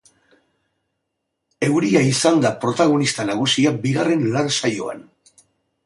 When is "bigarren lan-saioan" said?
3.87-5.11